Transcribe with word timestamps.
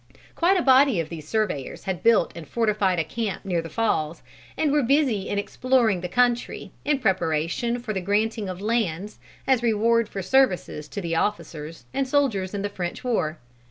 Quite 0.33 0.57
a 0.57 0.63
body 0.63 0.99
of 0.99 1.09
these 1.09 1.27
surveyors 1.27 1.83
had 1.83 2.01
built 2.01 2.31
and 2.35 2.47
fortified 2.47 2.97
a 2.97 3.03
camp 3.03 3.45
near 3.45 3.61
the 3.61 3.69
Falls, 3.69 4.23
and 4.57 4.71
were 4.71 4.81
busy 4.81 5.29
in 5.29 5.37
exploring 5.37 6.01
the 6.01 6.09
country, 6.09 6.71
in 6.83 6.97
preparation 6.97 7.77
for 7.77 7.93
the 7.93 8.01
granting 8.01 8.49
of 8.49 8.61
lands 8.61 9.19
as 9.45 9.61
rewards 9.61 10.09
for 10.09 10.23
services 10.23 10.87
to 10.87 11.01
the 11.01 11.15
officers 11.15 11.85
and 11.93 12.07
soldiers 12.07 12.55
in 12.55 12.63
the 12.63 12.67
French 12.69 13.03
war. 13.03 13.37